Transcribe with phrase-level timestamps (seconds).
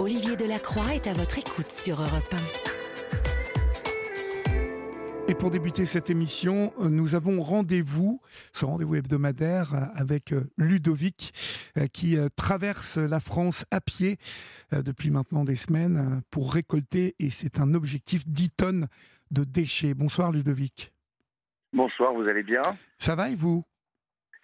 [0.00, 2.34] Olivier Delacroix est à votre écoute sur Europe
[5.26, 5.30] 1.
[5.30, 8.22] Et pour débuter cette émission, nous avons rendez-vous,
[8.54, 11.34] ce rendez-vous hebdomadaire avec Ludovic
[11.92, 14.16] qui traverse la France à pied
[14.72, 18.88] depuis maintenant des semaines pour récolter, et c'est un objectif, 10 tonnes
[19.30, 19.92] de déchets.
[19.92, 20.94] Bonsoir Ludovic.
[21.74, 22.62] Bonsoir, vous allez bien?
[22.96, 23.64] Ça va et vous?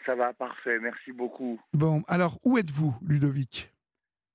[0.04, 1.58] Ça va, parfait, merci beaucoup.
[1.72, 3.72] Bon, alors où êtes-vous Ludovic?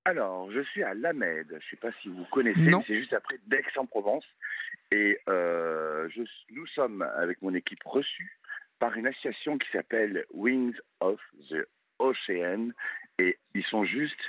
[0.03, 1.47] Alors, je suis à Lamède.
[1.49, 4.25] Je ne sais pas si vous connaissez, c'est juste après d'Aix-en-Provence.
[4.91, 8.39] Et euh, je, nous sommes, avec mon équipe, reçus
[8.79, 11.19] par une association qui s'appelle Wings of
[11.49, 11.67] the
[11.99, 12.71] Ocean.
[13.19, 14.19] Et ils sont juste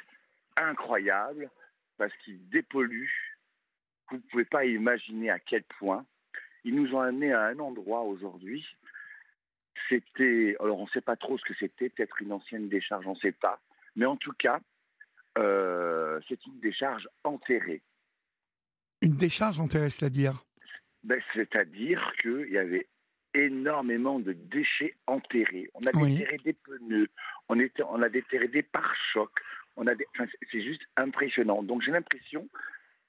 [0.57, 1.49] incroyables
[1.97, 3.39] parce qu'ils dépolluent.
[4.11, 6.05] Vous ne pouvez pas imaginer à quel point.
[6.65, 8.67] Ils nous ont amenés à un endroit aujourd'hui.
[9.89, 13.15] C'était, alors on ne sait pas trop ce que c'était, peut-être une ancienne décharge, on
[13.15, 13.59] ne sait pas.
[13.97, 14.61] Mais en tout cas,
[15.39, 17.83] euh, c'est une décharge enterrée.
[19.01, 20.45] Une décharge enterrée, c'est-à-dire?
[21.03, 22.87] Ben, C'est-à-dire qu'il y avait
[23.35, 25.71] énormément de déchets enterrés.
[25.75, 27.09] On a déterré des pneus,
[27.49, 29.41] on, était, on a déterré des pare-chocs.
[29.77, 29.93] On a
[30.51, 31.63] c'est juste impressionnant.
[31.63, 32.47] Donc j'ai l'impression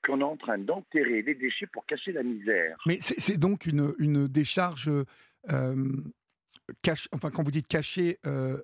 [0.01, 2.77] qu'on est en train d'enterrer des déchets pour cacher la misère.
[2.85, 4.89] Mais c'est donc une, une décharge
[5.51, 5.91] euh,
[6.81, 8.61] cache, enfin quand vous dites cachée, euh,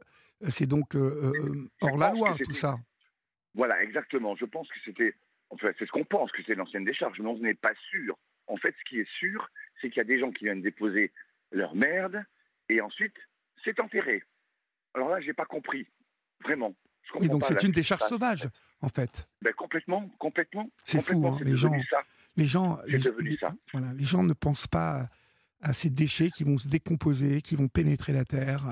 [0.49, 2.77] c'est donc hors la loi tout ça.
[3.59, 4.37] Voilà, exactement.
[4.37, 5.13] Je pense que c'était,
[5.49, 8.17] enfin, c'est ce qu'on pense que c'est l'ancienne décharge, mais on n'est pas sûr.
[8.47, 9.49] En fait, ce qui est sûr,
[9.81, 11.11] c'est qu'il y a des gens qui viennent déposer
[11.51, 12.23] leur merde
[12.69, 13.15] et ensuite
[13.65, 14.23] c'est enterré.
[14.93, 15.89] Alors là, j'ai pas compris,
[16.41, 16.73] vraiment.
[17.19, 18.47] et donc c'est une décharge sauvage,
[18.79, 19.27] en fait.
[19.41, 20.71] Ben, complètement, complètement.
[20.85, 21.77] C'est fou, hein, les gens.
[21.89, 22.01] Ça.
[22.37, 23.53] Les gens, les, ça.
[23.73, 25.09] Voilà, les gens ne pensent pas
[25.61, 28.63] à ces déchets qui vont se décomposer, qui vont pénétrer la terre.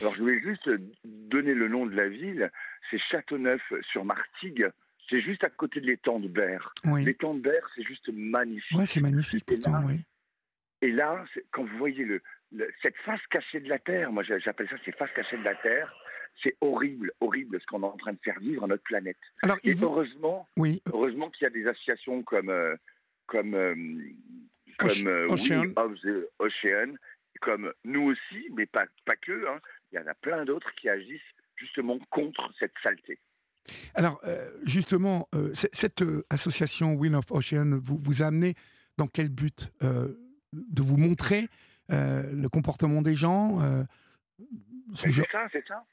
[0.00, 0.68] Alors je voulais juste
[1.04, 2.50] donner le nom de la ville,
[2.90, 4.70] c'est Châteauneuf-sur-Martigues.
[5.08, 6.72] C'est juste à côté de l'étang de Berre.
[6.84, 8.78] L'étang de Berre, c'est juste magnifique.
[8.78, 10.00] Oui, c'est magnifique pourtant, oui.
[10.82, 12.22] Et là, quand vous voyez le,
[12.82, 15.92] cette face cachée de la Terre, moi j'appelle ça ces faces cachées de la Terre,
[16.42, 19.18] c'est horrible, horrible ce qu'on est en train de faire vivre à notre planète.
[19.42, 20.82] Alors, et heureusement, oui.
[20.86, 22.76] heureusement qu'il y a des associations comme, euh,
[23.26, 23.74] comme euh,
[24.78, 26.94] comme euh, We of the Ocean,
[27.40, 29.46] comme nous aussi, mais pas, pas que.
[29.48, 29.60] Hein.
[29.92, 31.20] Il y en a plein d'autres qui agissent
[31.60, 33.18] justement contre cette saleté.
[33.94, 38.54] Alors, euh, justement, euh, cette association Wheel of Ocean vous, vous a amené
[38.96, 41.48] dans quel but De vous montrer
[41.88, 43.58] le comportement des gens
[44.94, 45.84] C'est ça, c'est ça.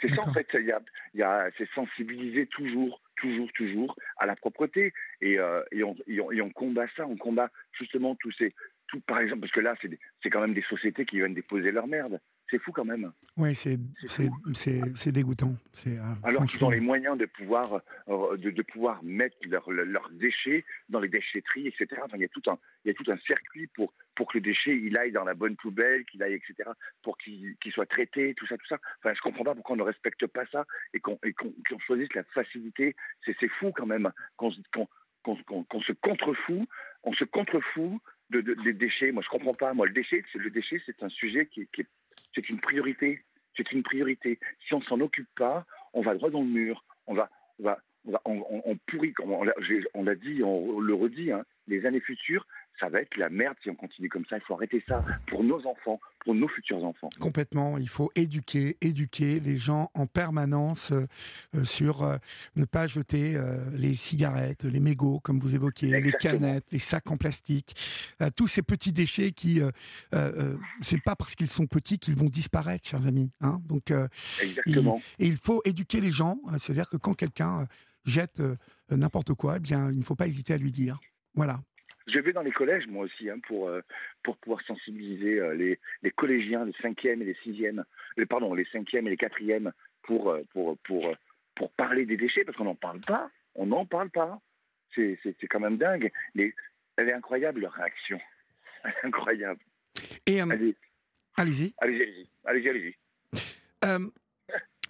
[0.00, 0.46] c'est ça, en fait.
[0.54, 0.80] Y a,
[1.14, 4.92] y a, c'est sensibiliser toujours, toujours, toujours à la propreté.
[5.20, 8.54] Et, euh, et, on, et, on, combat ça, on combat justement tous ces.
[8.88, 9.74] Tout, par exemple, parce que là,
[10.22, 12.20] c'est quand même des sociétés qui viennent déposer leur merde.
[12.50, 13.12] C'est fou quand même.
[13.36, 15.54] Oui, c'est dégoûtant.
[15.86, 20.08] Euh, Alors qu'ils ont les moyens de pouvoir, euh, de, de, pouvoir mettre leurs leur
[20.10, 22.00] déchets dans les déchetteries, etc.
[22.04, 24.38] Enfin, il, y a tout un, il y a tout un circuit pour, pour que
[24.38, 26.70] le déchet il aille dans la bonne poubelle, qu'il aille, etc.,
[27.02, 28.78] pour qu'il soit traité, tout ça, tout ça.
[28.98, 32.24] Enfin, je comprends pas pourquoi on ne respecte pas ça et qu'on qu choisisse la
[32.24, 32.96] facilité.
[33.24, 34.50] C'est fou quand même qu'on
[35.22, 36.66] qu'on se contrefout,
[37.02, 39.12] on se contrefout de, des déchets.
[39.12, 39.74] Moi, je comprends pas.
[39.74, 41.84] Moi, le déchet, le déchet, c'est un sujet qui, qui
[42.34, 43.22] c'est une priorité.
[43.56, 44.38] C'est une priorité.
[44.66, 46.84] Si on s'en occupe pas, on va droit dans le mur.
[47.06, 47.28] On va,
[47.58, 47.80] on va,
[48.24, 49.12] on, on, pourrit.
[49.24, 51.32] On l'a dit, on le redit.
[51.32, 52.46] Hein, les années futures,
[52.80, 54.36] ça va être la merde si on continue comme ça.
[54.36, 57.08] Il faut arrêter ça pour nos enfants, pour nos futurs enfants.
[57.18, 57.78] Complètement.
[57.78, 61.06] Il faut éduquer, éduquer les gens en permanence euh,
[61.56, 62.16] euh, sur euh,
[62.56, 63.38] ne pas jeter
[63.72, 67.74] les cigarettes, les mégots, comme vous évoquiez, les canettes, les sacs en plastique,
[68.36, 69.60] tous ces petits déchets qui,
[70.80, 73.30] c'est pas parce qu'ils sont petits qu'ils vont disparaître, chers amis.
[73.40, 73.92] Hein Donc,
[74.40, 75.00] Exactement.
[75.18, 76.38] et il faut éduquer les gens.
[76.58, 77.66] C'est-à-dire que quand quelqu'un
[78.04, 78.42] jette
[78.90, 80.98] n'importe quoi, eh bien, il ne faut pas hésiter à lui dire.
[81.34, 81.60] Voilà.
[82.08, 83.82] Je vais dans les collèges, moi aussi, hein, pour, euh,
[84.22, 87.84] pour pouvoir sensibiliser euh, les, les, collégiens, les cinquièmes et les sixièmes,
[88.16, 91.14] les, pardon, les cinquièmes et les quatrièmes pour, euh, pour, pour,
[91.54, 93.30] pour parler des déchets, parce qu'on n'en parle pas.
[93.54, 94.40] On n'en parle pas.
[94.94, 95.18] C'est
[95.48, 96.10] quand même dingue.
[96.34, 96.54] Les,
[96.96, 98.18] elle est incroyable, leur réaction.
[99.02, 99.60] incroyable.
[100.26, 100.74] Et, allez-y.
[101.36, 102.28] Allez-y, allez-y.
[102.44, 102.96] Allez-y, allez-y.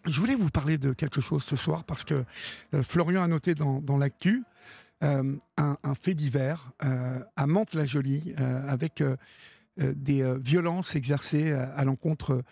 [0.06, 2.24] je voulais vous parler de quelque chose ce soir, parce que
[2.82, 4.44] Florian a noté dans, dans l'actu
[5.04, 9.02] euh, un, fait divers euh, à Mantes-la-Jolie euh, avec
[9.76, 12.42] des violences exercées à, l'encontre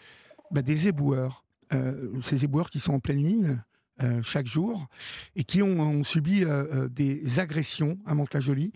[0.53, 1.45] bah, des éboueurs.
[2.21, 3.59] ces éboueurs qui sont en pleine ligne
[4.23, 4.87] chaque jour
[5.35, 6.45] et qui ont, subi
[6.89, 8.73] des agressions à Mantes-la-Jolie.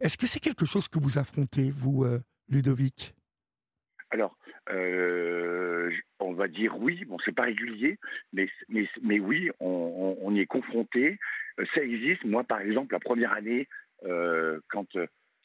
[0.00, 2.04] Est-ce que c'est quelque chose que vous affrontez, vous,
[2.48, 3.14] Ludovic?
[4.10, 4.36] Alors,
[4.70, 7.04] on va dire oui.
[7.04, 7.98] Bon, c'est pas régulier,
[8.32, 11.18] mais, mais, mais oui, on, y est confronté.
[11.58, 12.24] Euh, ça existe.
[12.24, 13.68] Moi, par exemple, la première année,
[14.04, 14.86] euh, quand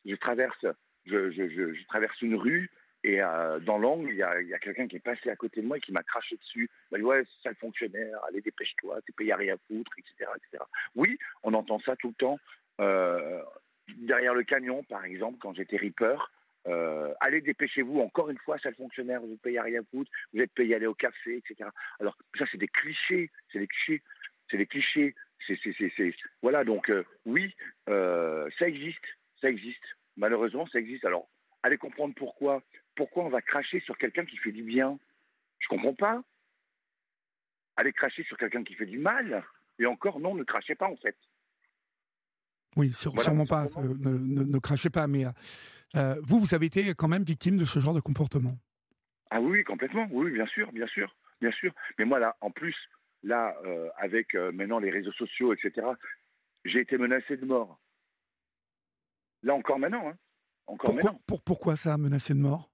[0.05, 0.65] je traverse,
[1.05, 2.69] je, traverse une rue
[3.05, 3.19] et
[3.61, 5.93] dans l'angle, il y a, quelqu'un qui est passé à côté de moi et qui
[5.93, 6.69] m'a craché dessus.
[6.69, 9.91] Il m'a dit ouais, c'est ça le fonctionnaire, allez dépêche-toi, t'es payé à rien foutre,
[9.97, 10.63] etc., etc.
[10.95, 12.39] Oui, on entend ça tout le temps.
[13.87, 16.29] derrière le camion, par exemple, quand j'étais Reaper,
[16.69, 20.53] euh, allez, dépêchez-vous, encore une fois, sale fonctionnaire, vous payez à rien foutre, vous êtes
[20.53, 21.69] payé à aller au café, etc.
[21.99, 24.03] Alors, ça, c'est des clichés, c'est des clichés,
[24.49, 25.15] c'est des clichés.
[25.47, 26.13] C'est,
[26.43, 27.55] Voilà, donc, euh, oui,
[27.89, 29.03] euh, ça existe,
[29.41, 29.83] ça existe.
[30.15, 31.05] Malheureusement, ça existe.
[31.05, 31.27] Alors,
[31.63, 32.61] allez comprendre pourquoi.
[32.95, 34.99] Pourquoi on va cracher sur quelqu'un qui fait du bien
[35.59, 36.21] Je comprends pas.
[37.77, 39.43] Allez cracher sur quelqu'un qui fait du mal.
[39.79, 41.17] Et encore, non, ne crachez pas, en fait.
[42.75, 43.67] Oui, sûrement pas.
[43.77, 45.25] Ne, ne, ne, crachez pas, mais
[45.95, 48.57] euh, vous, vous avez été quand même victime de ce genre de comportement.
[49.31, 50.07] Ah oui, complètement.
[50.11, 51.73] Oui, bien sûr, bien sûr, bien sûr.
[51.97, 52.75] Mais moi, là, en plus,
[53.23, 55.87] là, euh, avec euh, maintenant les réseaux sociaux, etc.,
[56.65, 57.79] j'ai été menacé de mort.
[59.43, 60.09] Là encore maintenant.
[60.09, 60.17] Hein.
[60.67, 62.71] Encore pourquoi, Pour, pourquoi ça, menacé de mort?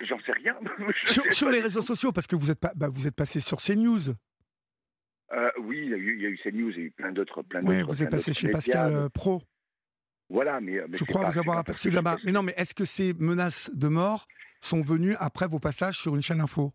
[0.00, 0.58] J'en sais rien.
[1.32, 4.14] sur, les réseaux sociaux, parce que vous êtes, pas, bah, vous êtes passé sur CNews.
[5.58, 7.44] oui, il y, a eu, il y, a eu, CNews et plein d'autres.
[7.62, 9.42] Oui, vous êtes passé chez Pascal Pro.
[10.30, 12.16] Voilà, mais, je crois vous avoir aperçu là-bas.
[12.24, 14.28] Mais non, mais est-ce que ces menaces de mort
[14.60, 16.72] sont venues après vos passages sur une chaîne info?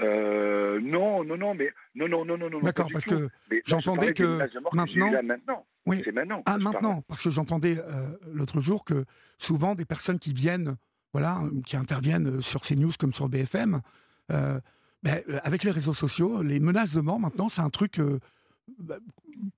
[0.00, 3.28] Euh, non, non, non, mais non, non, non, non, D'accord, parce que
[3.66, 4.38] j'entendais que
[4.72, 5.66] maintenant, maintenant.
[5.86, 6.02] Oui.
[6.04, 6.42] C'est maintenant.
[6.46, 9.04] Ah, maintenant, parce que j'entendais euh, l'autre jour que
[9.38, 10.76] souvent des personnes qui viennent,
[11.12, 13.80] voilà, qui interviennent sur ces news comme sur BFM,
[14.30, 14.60] euh,
[15.02, 18.00] ben, avec les réseaux sociaux, les menaces de mort maintenant, c'est un truc
[18.78, 18.98] bah,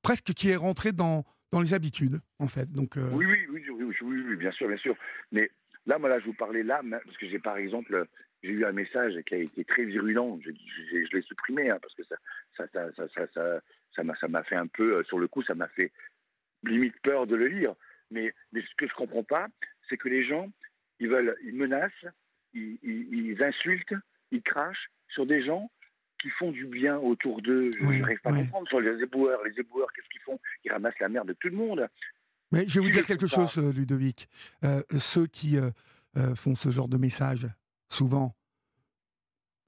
[0.01, 2.71] presque qui est rentré dans dans les habitudes, en fait.
[2.71, 4.97] Donc, euh, oui, oui, oui, oui, oui, bien sûr, bien sûr.
[5.33, 5.51] Mais
[5.87, 8.07] là, moi, là, je vous parlais là, parce que j'ai, par exemple,
[8.43, 10.39] j'ai eu un message qui a été très virulent.
[10.43, 12.17] Je, je, l'ai supprimé, hein, parce que ça,
[12.57, 13.61] ça, ça, ça, ça,
[13.95, 15.93] ça, ça m'a fait un peu, euh, sur le coup, ça m'a fait
[16.65, 17.75] limite peur de le lire.
[18.11, 19.49] Mais, mais ce que je comprends pas,
[19.89, 20.51] c'est que les gens,
[20.99, 22.07] ils veulent, ils menacent,
[22.53, 23.95] ils, ils insultent,
[24.31, 25.71] ils crachent sur des gens
[26.21, 27.71] qui font du bien autour d'eux.
[27.79, 28.69] Je n'arrive pas à comprendre.
[28.69, 30.39] Sur les éboueurs, les éboueurs, qu'est-ce qu'ils font?
[30.65, 31.89] Ils ramassent la merde de tout le monde.
[32.53, 34.29] Mais je vais vous dire quelque chose, euh, Ludovic.
[34.65, 35.71] Euh, ceux qui euh,
[36.35, 37.47] font ce genre de message,
[37.89, 38.35] souvent,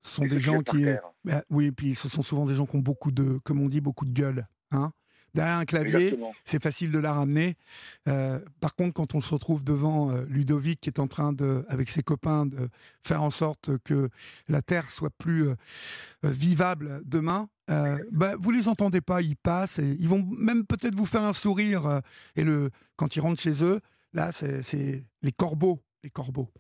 [0.02, 0.86] sont des gens qui.
[1.24, 3.80] Bah, oui, puis ce sont souvent des gens qui ont beaucoup de, comme on dit,
[3.80, 4.46] beaucoup de gueule.
[4.72, 4.92] Hein
[5.34, 7.56] derrière un clavier, c'est facile de la ramener.
[8.08, 11.64] Euh, par contre, quand on se retrouve devant euh, Ludovic qui est en train de,
[11.68, 12.68] avec ses copains, de
[13.02, 14.10] faire en sorte que
[14.48, 15.54] la Terre soit plus euh,
[16.22, 17.48] vivable demain,
[18.10, 21.32] bah, vous les entendez pas, ils passent et ils vont même peut-être vous faire un
[21.32, 22.02] sourire.
[22.36, 23.80] et le, quand ils rentrent chez eux,
[24.12, 26.50] là, c'est les corbeaux les corbeaux.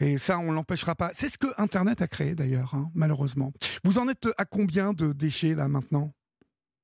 [0.00, 1.10] Et ça, on l'empêchera pas.
[1.14, 3.52] C'est ce que Internet a créé d'ailleurs, hein, malheureusement.
[3.84, 6.12] Vous en êtes à combien de déchets là maintenant?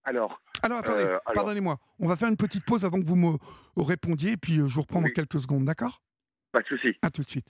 [0.05, 1.79] Alors, alors attendez, euh, pardonnez-moi.
[2.01, 3.37] On va faire une petite pause avant que vous me
[3.77, 6.01] répondiez, et puis euh, je vous reprends dans quelques secondes, d'accord?
[6.53, 6.89] Pas de souci.
[7.03, 7.47] À tout de suite.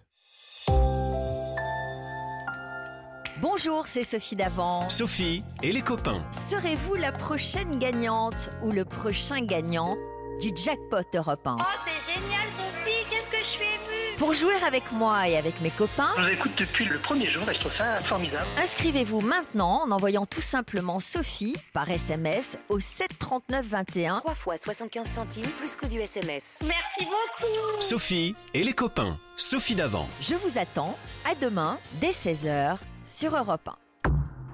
[3.41, 4.91] Bonjour, c'est Sophie Davant.
[4.91, 6.25] Sophie et les copains.
[6.33, 9.95] Serez-vous la prochaine gagnante ou le prochain gagnant
[10.41, 11.63] du jackpot européen Oh,
[14.19, 17.45] pour jouer avec moi et avec mes copains, je vous écoute depuis le premier jour,
[17.47, 18.47] je trouve ça formidable.
[18.59, 24.17] Inscrivez-vous maintenant en envoyant tout simplement Sophie par SMS au 73921.
[24.17, 26.59] 3 fois 75 centimes plus que du SMS.
[26.67, 27.81] Merci beaucoup.
[27.81, 29.19] Sophie et les copains.
[29.37, 30.09] Sophie d'avant.
[30.21, 33.77] Je vous attends à demain dès 16h sur Europe 1.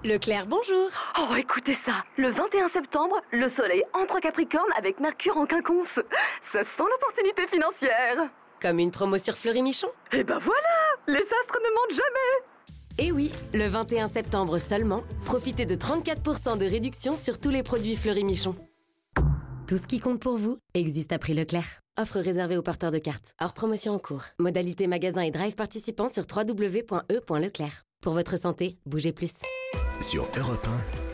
[0.07, 0.91] Leclerc, bonjour.
[1.19, 2.05] Oh, écoutez ça.
[2.19, 5.95] Le 21 septembre, le soleil entre Capricorne avec Mercure en quinconce.
[6.53, 8.29] Ça sent l'opportunité financière.
[8.65, 10.69] Comme une promo sur Fleury Michon Eh ben voilà
[11.07, 16.65] Les astres ne mentent jamais Eh oui, le 21 septembre seulement, profitez de 34% de
[16.65, 18.57] réduction sur tous les produits Fleury Michon.
[19.69, 21.83] Tout ce qui compte pour vous existe à prix Leclerc.
[22.01, 23.35] Offre réservée aux porteurs de cartes.
[23.39, 24.25] Hors promotion en cours.
[24.39, 27.83] Modalité magasin et drive participants sur www.e.leclerc.
[28.01, 29.43] Pour votre santé, bougez plus.
[30.01, 30.67] Sur Europe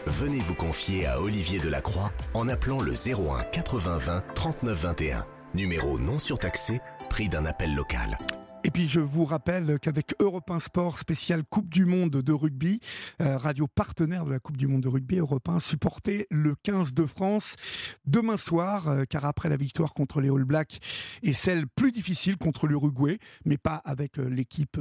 [0.07, 5.26] 1, venez vous confier à Olivier Delacroix en appelant le 01 80 20 39 21.
[5.52, 6.80] Numéro non surtaxé
[7.11, 8.17] prix d'un appel local.
[8.62, 12.79] Et puis je vous rappelle qu'avec Europe 1 Sport spécial Coupe du Monde de rugby,
[13.21, 16.95] euh, radio partenaire de la Coupe du Monde de rugby, Europe 1 supportait le 15
[16.95, 17.57] de France
[18.07, 20.79] demain soir, euh, car après la victoire contre les All Blacks
[21.23, 24.79] et celle plus difficile contre l'Uruguay, mais pas avec euh, l'équipe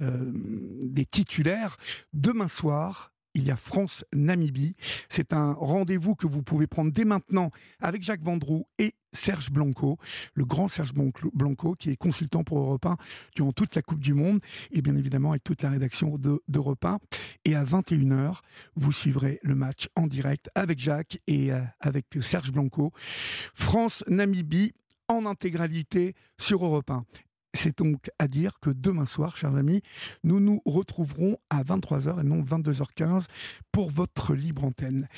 [0.00, 1.76] des titulaires,
[2.12, 4.74] demain soir, il y a France-Namibie.
[5.08, 7.50] C'est un rendez-vous que vous pouvez prendre dès maintenant
[7.80, 9.98] avec Jacques Vendroux et Serge Blanco,
[10.34, 12.96] le grand Serge Blanco, qui est consultant pour Europe 1
[13.36, 14.40] durant toute la Coupe du Monde,
[14.72, 16.98] et bien évidemment avec toute la rédaction d'Europe 1.
[17.44, 18.40] Et à 21h,
[18.74, 22.92] vous suivrez le match en direct avec Jacques et euh, avec Serge Blanco.
[23.54, 24.72] France-Namibie
[25.08, 27.04] en intégralité sur Europe 1.
[27.54, 29.80] C'est donc à dire que demain soir, chers amis,
[30.24, 33.28] nous nous retrouverons à 23h et non 22h15
[33.70, 35.08] pour votre libre antenne.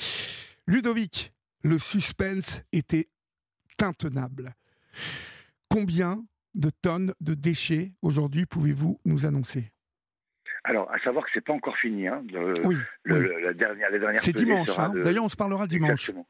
[0.67, 3.09] Ludovic, le suspense était
[3.81, 4.53] intenable.
[5.69, 9.71] Combien de tonnes de déchets aujourd'hui pouvez-vous nous annoncer?
[10.63, 12.07] Alors, à savoir que c'est pas encore fini.
[12.07, 12.23] Hein,
[12.63, 12.75] oui,
[13.05, 13.89] La dernière,
[14.21, 14.69] C'est dimanche.
[14.77, 14.91] Hein.
[15.03, 16.09] D'ailleurs, on se parlera dimanche.
[16.09, 16.27] Exactement.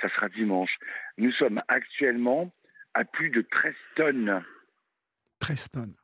[0.00, 0.70] Ça sera dimanche.
[1.18, 2.50] Nous sommes actuellement
[2.94, 4.42] à plus de 13 tonnes
[5.40, 5.94] 13 tonnes.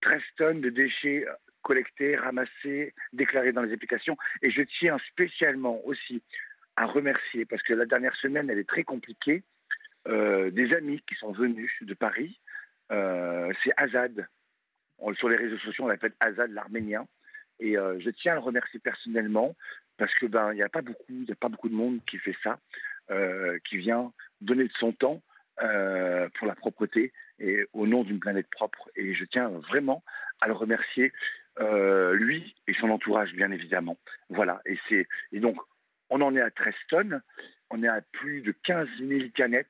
[0.00, 1.24] 13 tonnes de déchets
[1.62, 4.16] collectés, ramassés, déclarés dans les applications.
[4.42, 6.22] Et je tiens spécialement aussi
[6.76, 9.42] à remercier, parce que la dernière semaine, elle est très compliquée,
[10.06, 12.38] euh, des amis qui sont venus de Paris.
[12.92, 14.28] Euh, c'est Azad.
[15.14, 17.06] sur les réseaux sociaux, on l'appelle Azad l'Arménien.
[17.58, 19.56] Et euh, je tiens à le remercier personnellement
[19.96, 22.60] parce que ben n'y a a pas beaucoup de monde qui fait ça,
[23.64, 25.22] qui vient donner de son temps
[25.58, 28.90] pour la propreté et au nom d'une planète propre.
[28.96, 30.02] Et je tiens vraiment
[30.40, 31.12] à le remercier,
[31.58, 33.96] euh, lui et son entourage, bien évidemment.
[34.28, 34.60] Voilà.
[34.66, 35.56] Et, c'est, et donc,
[36.10, 37.22] on en est à 13 tonnes.
[37.70, 39.66] On est à plus de 15 000 canettes.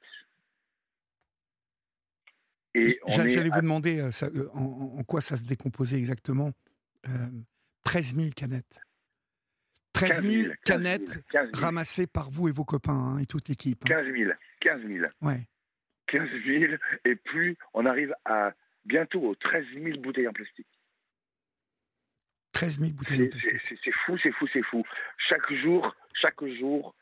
[2.74, 6.52] Et J'allais vous demander euh, euh, en, quoi ça se décomposait exactement.
[7.84, 8.80] 13 000 canettes?
[9.94, 11.24] 13 000 canettes
[11.54, 13.82] ramassées par vous et vos copains hein, et toute l'équipe.
[13.84, 14.30] 15 000.
[14.60, 15.06] 15 000.
[15.22, 15.46] Ouais.
[16.06, 18.52] 15 000, et puis on arrive à
[18.84, 20.66] bientôt aux 13 000 bouteilles en plastique.
[22.52, 23.80] 13 000 bouteilles en plastique.
[23.84, 24.82] C'est fou, c'est fou, c'est fou.
[25.28, 26.94] Chaque jour, chaque jour,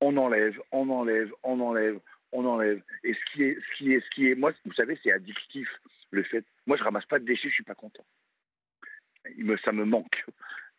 [0.00, 2.00] on enlève, on enlève, on enlève,
[2.32, 2.82] on enlève.
[3.04, 5.68] Et ce qui est, ce qui est, ce qui est, moi, vous savez, c'est addictif
[6.10, 6.44] le fait.
[6.66, 8.04] Moi, je ramasse pas de déchets, je suis pas content.
[9.36, 10.24] Il me, ça me manque.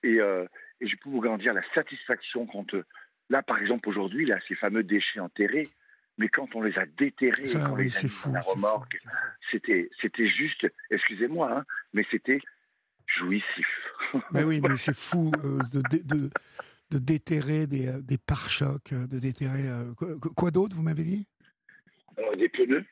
[0.04, 0.46] Et, euh,
[0.80, 2.84] et je peux vous garantir la satisfaction quand, euh,
[3.30, 5.68] là, par exemple, aujourd'hui, là, ces fameux déchets enterrés,
[6.22, 8.96] mais quand on les a déterrés, quand les a fou, la remorque,
[9.50, 12.40] c'était, c'était juste, excusez-moi, hein, mais c'était
[13.08, 13.68] jouissif.
[14.32, 16.30] Mais oui, mais c'est fou euh, de, de,
[16.92, 19.68] de, déterrer des, euh, des pare-chocs, euh, de déterrer.
[20.36, 21.26] quoi, d'autre, vous m'avez dit?
[22.38, 22.86] Des pneus.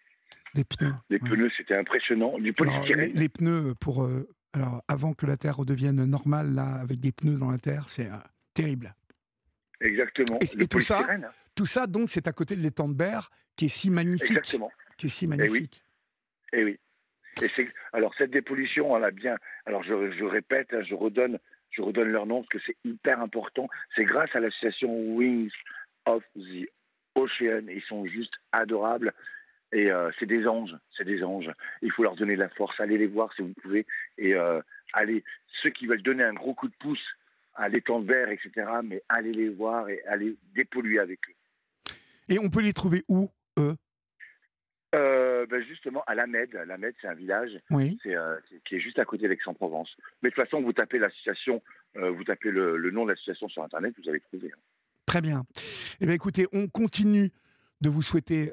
[0.55, 0.93] Des pneus.
[1.11, 2.39] Des pneus, c'était impressionnant.
[2.39, 3.11] Du polystyrène.
[3.13, 4.09] Les, pneus, pour,
[4.53, 8.09] alors, avant que la Terre redevienne normale, là, avec des pneus dans la Terre, c'est
[8.55, 8.95] terrible.
[9.81, 10.39] Exactement.
[10.41, 11.07] Et, tout ça,
[11.55, 14.29] tout ça, donc, c'est à côté de l'étang de Berre, qui est si magnifique.
[14.29, 14.71] Exactement.
[14.97, 15.83] Qui est si magnifique.
[16.51, 16.79] Et oui.
[17.41, 17.69] Et oui.
[17.93, 19.37] alors, cette dépollution, elle a bien.
[19.65, 21.39] Alors, je, répète, hein, je redonne,
[21.71, 23.69] je redonne leur nom parce que c'est hyper important.
[23.95, 25.51] C'est grâce à l'association Wings
[26.05, 26.67] of the
[27.15, 27.67] Ocean.
[27.69, 29.13] Ils sont juste adorables.
[29.71, 31.51] Et euh, c'est des anges, c'est des anges.
[31.81, 32.79] Il faut leur donner de la force.
[32.79, 33.85] Allez les voir si vous pouvez.
[34.17, 34.61] Et euh,
[34.93, 35.23] allez,
[35.61, 37.05] ceux qui veulent donner un gros coup de pouce
[37.59, 38.51] à l'étang verre, etc.,
[38.83, 41.93] mais allez les voir et allez dépolluer avec eux.
[42.29, 43.75] Et on peut les trouver où, eux?
[44.95, 46.49] Euh, ben justement, à La Med,
[46.99, 47.99] c'est un village oui.
[48.07, 49.89] Euh, qui est juste à côté d'Aix-en-Provence.
[50.23, 51.61] Mais de toute façon, vous tapez l'association,
[51.97, 54.51] euh, vous tapez le, nom de l'association sur Internet, vous allez trouver.
[54.51, 54.59] Hein.
[55.05, 55.43] Très bien.
[55.99, 57.31] Eh bien, écoutez, on continue
[57.81, 58.51] de vous souhaiter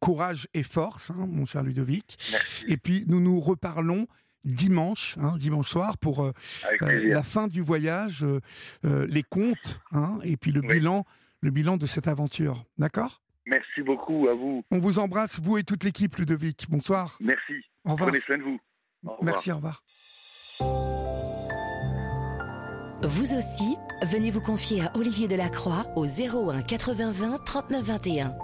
[0.00, 2.18] courage et force, hein, mon cher Ludovic.
[2.30, 2.64] Merci.
[2.68, 4.06] Et puis, nous nous reparlons
[4.44, 6.32] dimanche, hein, dimanche soir, pour
[6.80, 8.24] la fin du voyage,
[8.82, 11.04] les comptes, hein, et puis le bilan
[11.44, 12.64] le bilan de cette aventure.
[12.78, 13.20] D'accord?
[13.46, 14.64] Merci beaucoup à vous.
[14.70, 16.66] On vous embrasse, vous et toute l'équipe, Ludovic.
[16.70, 17.18] Bonsoir.
[17.20, 17.52] Merci.
[17.84, 18.08] Au revoir.
[18.08, 18.58] Prenez soin de vous.
[19.20, 19.84] Merci, au revoir.
[23.02, 28.34] Vous aussi, venez vous confier à Olivier Delacroix au 01 80 20 39 21.